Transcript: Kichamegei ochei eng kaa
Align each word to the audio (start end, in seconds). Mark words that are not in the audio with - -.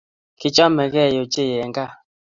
Kichamegei 0.39 1.19
ochei 1.23 1.51
eng 1.63 1.75
kaa 1.77 1.91